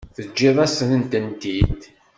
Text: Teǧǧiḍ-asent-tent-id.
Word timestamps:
Teǧǧiḍ-asent-tent-id. 0.15 1.81